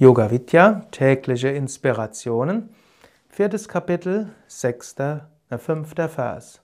Yoga 0.00 0.30
Vidya, 0.30 0.86
tägliche 0.92 1.48
Inspirationen, 1.48 2.68
viertes 3.28 3.66
Kapitel, 3.66 4.32
sechster, 4.46 5.28
äh, 5.50 5.58
fünfter 5.58 6.08
Vers. 6.08 6.62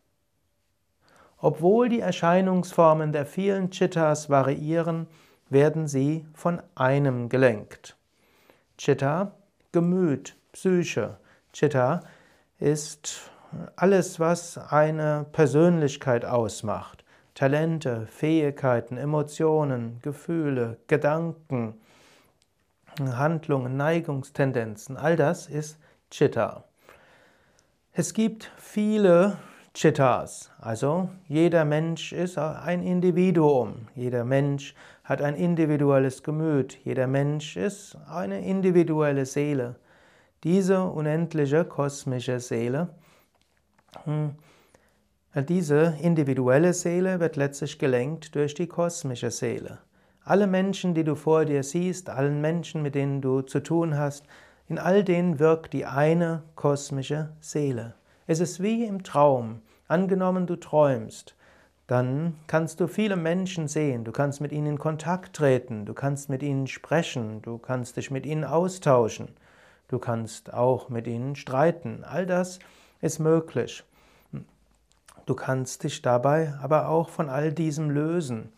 Obwohl 1.39 1.89
die 1.89 1.99
Erscheinungsformen 1.99 3.11
der 3.11 3.27
vielen 3.27 3.73
Chittas 3.73 4.31
variieren, 4.31 5.09
werden 5.51 5.89
sie 5.89 6.25
von 6.33 6.62
einem 6.77 7.29
gelenkt. 7.29 7.96
Chitta, 8.79 9.32
Gemüt, 9.73 10.37
Psyche. 10.53 11.16
Chitta 11.53 12.03
ist 12.61 13.32
alles, 13.75 14.21
was 14.21 14.59
eine 14.59 15.27
Persönlichkeit 15.32 16.25
ausmacht. 16.25 17.05
Talente, 17.35 18.07
Fähigkeiten, 18.07 18.96
Emotionen, 18.96 19.98
Gefühle, 20.03 20.77
Gedanken, 20.87 21.80
Handlungen, 23.00 23.76
Neigungstendenzen, 23.76 24.96
all 24.96 25.16
das 25.16 25.46
ist 25.46 25.79
Chitta. 26.11 26.64
Es 27.93 28.12
gibt 28.14 28.50
viele 28.57 29.39
Chittas, 29.72 30.50
also 30.61 31.11
jeder 31.29 31.64
Mensch 31.64 32.12
ist 32.12 32.38
ein 32.38 32.83
Individuum, 32.83 33.88
jeder 33.94 34.25
Mensch 34.25 34.75
hat 35.02 35.20
ein 35.20 35.34
individuelles 35.34 36.22
Gemüt, 36.22 36.78
jeder 36.84 37.06
Mensch 37.06 37.56
ist 37.56 37.97
eine 38.08 38.44
individuelle 38.44 39.27
Seele. 39.27 39.77
Diese 40.44 40.84
unendliche 40.84 41.64
kosmische 41.64 42.38
Seele, 42.38 42.88
hm, 44.05 44.36
diese 45.48 45.97
individuelle 46.00 46.72
Seele 46.72 47.19
wird 47.19 47.34
letztlich 47.36 47.78
gelenkt 47.78 48.34
durch 48.36 48.55
die 48.55 48.69
kosmische 48.69 49.30
Seele. 49.33 49.78
Alle 50.27 50.47
Menschen, 50.47 50.95
die 50.95 51.05
du 51.05 51.17
vor 51.17 51.45
dir 51.45 51.62
siehst, 51.62 52.09
allen 52.09 52.41
Menschen, 52.41 52.81
mit 52.81 52.95
denen 52.95 53.20
du 53.20 53.42
zu 53.42 53.62
tun 53.62 53.98
hast, 53.98 54.25
in 54.69 54.78
all 54.78 55.05
denen 55.05 55.39
wirkt 55.39 55.75
die 55.75 55.84
eine 55.84 56.42
kosmische 56.55 57.28
Seele. 57.41 57.94
Es 58.27 58.41
ist 58.41 58.62
wie 58.62 58.86
im 58.86 59.03
Traum. 59.03 59.61
Angenommen, 59.86 60.47
du 60.47 60.56
träumst, 60.56 61.34
dann 61.86 62.36
kannst 62.47 62.81
du 62.81 62.86
viele 62.86 63.16
Menschen 63.16 63.69
sehen, 63.69 64.05
du 64.05 64.12
kannst 64.12 64.41
mit 64.41 64.50
ihnen 64.53 64.66
in 64.69 64.78
Kontakt 64.78 65.36
treten, 65.36 65.84
du 65.84 65.92
kannst 65.92 66.31
mit 66.31 66.42
ihnen 66.42 66.66
sprechen, 66.69 67.42
du 67.42 67.59
kannst 67.59 67.98
dich 67.98 68.11
mit 68.11 68.25
ihnen 68.25 68.44
austauschen, 68.44 69.28
du 69.88 69.98
kannst 69.98 70.55
auch 70.55 70.88
mit 70.88 71.06
ihnen 71.06 71.36
streiten. 71.36 72.03
All 72.03 72.25
das 72.25 72.61
ist 73.03 73.19
möglich. 73.19 73.84
Du 75.27 75.34
kannst 75.34 75.84
dich 75.84 76.00
dabei 76.00 76.55
aber 76.62 76.88
auch 76.88 77.11
von 77.11 77.28
all 77.28 77.53
diesem 77.53 77.91
lösen. 77.91 78.50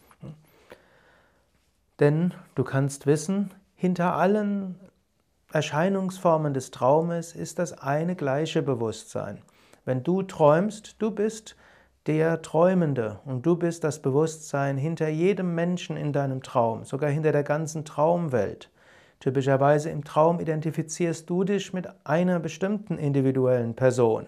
Denn 2.00 2.34
du 2.54 2.64
kannst 2.64 3.06
wissen, 3.06 3.50
hinter 3.74 4.14
allen 4.14 4.78
Erscheinungsformen 5.52 6.52
des 6.52 6.70
Traumes 6.70 7.34
ist 7.34 7.58
das 7.58 7.72
eine 7.72 8.16
gleiche 8.16 8.62
Bewusstsein. 8.62 9.42
Wenn 9.84 10.02
du 10.02 10.22
träumst, 10.22 10.96
du 11.00 11.10
bist 11.10 11.56
der 12.06 12.42
Träumende 12.42 13.20
und 13.24 13.46
du 13.46 13.56
bist 13.56 13.82
das 13.82 14.02
Bewusstsein 14.02 14.76
hinter 14.76 15.08
jedem 15.08 15.54
Menschen 15.54 15.96
in 15.96 16.12
deinem 16.12 16.42
Traum, 16.42 16.84
sogar 16.84 17.10
hinter 17.10 17.32
der 17.32 17.42
ganzen 17.42 17.84
Traumwelt. 17.84 18.70
Typischerweise 19.18 19.90
im 19.90 20.04
Traum 20.04 20.40
identifizierst 20.40 21.28
du 21.28 21.44
dich 21.44 21.72
mit 21.72 21.88
einer 22.04 22.38
bestimmten 22.38 22.98
individuellen 22.98 23.74
Person 23.74 24.26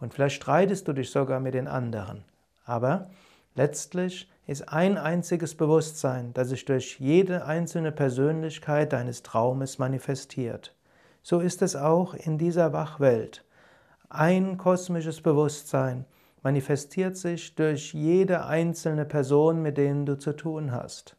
und 0.00 0.14
vielleicht 0.14 0.36
streitest 0.36 0.88
du 0.88 0.92
dich 0.92 1.10
sogar 1.10 1.38
mit 1.38 1.54
den 1.54 1.68
anderen. 1.68 2.24
Aber 2.64 3.08
letztlich 3.54 4.28
ist 4.46 4.68
ein 4.68 4.98
einziges 4.98 5.54
Bewusstsein, 5.54 6.32
das 6.34 6.48
sich 6.48 6.64
durch 6.64 6.98
jede 6.98 7.44
einzelne 7.44 7.92
Persönlichkeit 7.92 8.92
deines 8.92 9.22
Traumes 9.22 9.78
manifestiert. 9.78 10.74
So 11.22 11.40
ist 11.40 11.62
es 11.62 11.76
auch 11.76 12.14
in 12.14 12.38
dieser 12.38 12.72
Wachwelt. 12.72 13.44
Ein 14.08 14.58
kosmisches 14.58 15.20
Bewusstsein 15.20 16.04
manifestiert 16.42 17.16
sich 17.16 17.54
durch 17.54 17.94
jede 17.94 18.44
einzelne 18.44 19.04
Person, 19.04 19.62
mit 19.62 19.78
denen 19.78 20.04
du 20.04 20.18
zu 20.18 20.32
tun 20.32 20.72
hast. 20.72 21.16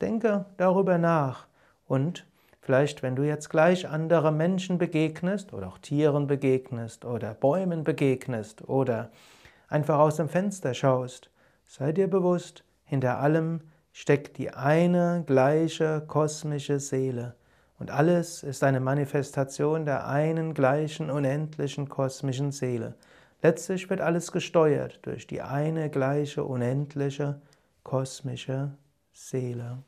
Denke 0.00 0.46
darüber 0.56 0.98
nach 0.98 1.46
und 1.86 2.26
vielleicht, 2.60 3.02
wenn 3.02 3.16
du 3.16 3.22
jetzt 3.22 3.48
gleich 3.48 3.88
andere 3.88 4.32
Menschen 4.32 4.78
begegnest 4.78 5.52
oder 5.52 5.68
auch 5.68 5.78
Tieren 5.78 6.26
begegnest 6.26 7.04
oder 7.04 7.34
Bäumen 7.34 7.84
begegnest 7.84 8.68
oder 8.68 9.10
einfach 9.68 9.98
aus 9.98 10.16
dem 10.16 10.28
Fenster 10.28 10.74
schaust, 10.74 11.30
Sei 11.72 11.92
dir 11.92 12.10
bewusst, 12.10 12.64
hinter 12.82 13.20
allem 13.20 13.60
steckt 13.92 14.38
die 14.38 14.50
eine 14.50 15.22
gleiche 15.24 16.02
kosmische 16.04 16.80
Seele. 16.80 17.36
Und 17.78 17.92
alles 17.92 18.42
ist 18.42 18.64
eine 18.64 18.80
Manifestation 18.80 19.84
der 19.84 20.08
einen 20.08 20.52
gleichen 20.52 21.12
unendlichen 21.12 21.88
kosmischen 21.88 22.50
Seele. 22.50 22.96
Letztlich 23.40 23.88
wird 23.88 24.00
alles 24.00 24.32
gesteuert 24.32 24.98
durch 25.02 25.28
die 25.28 25.42
eine 25.42 25.90
gleiche 25.90 26.42
unendliche 26.42 27.40
kosmische 27.84 28.72
Seele. 29.12 29.84